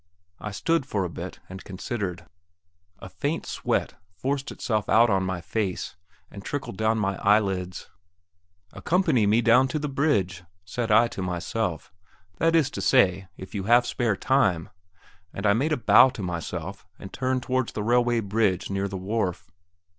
I 0.39 0.49
stood 0.49 0.87
for 0.87 1.03
a 1.03 1.11
bit 1.11 1.39
and 1.47 1.63
considered. 1.63 2.25
A 2.97 3.07
faint 3.07 3.45
sweat 3.45 3.93
forced 4.15 4.51
itself 4.51 4.89
out 4.89 5.11
on 5.11 5.23
my 5.23 5.41
face, 5.41 5.95
and 6.31 6.43
trickled 6.43 6.75
down 6.75 6.97
my 6.97 7.17
eyelids. 7.17 7.91
Accompany 8.73 9.27
me 9.27 9.41
down 9.43 9.67
to 9.67 9.77
the 9.77 9.87
bridge, 9.87 10.41
said 10.65 10.89
I 10.89 11.07
to 11.09 11.21
myself 11.21 11.93
that 12.39 12.55
is 12.55 12.71
to 12.71 12.81
say, 12.81 13.27
if 13.37 13.53
you 13.53 13.65
have 13.65 13.85
spare 13.85 14.15
time! 14.15 14.71
and 15.33 15.45
I 15.45 15.53
made 15.53 15.71
a 15.71 15.77
bow 15.77 16.09
to 16.09 16.23
myself, 16.23 16.83
and 16.97 17.13
turned 17.13 17.43
towards 17.43 17.73
the 17.73 17.83
railway 17.83 18.21
bridge 18.21 18.71
near 18.71 18.87
the 18.87 18.97
wharf. 18.97 19.51